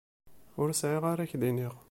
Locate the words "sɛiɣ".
0.73-1.03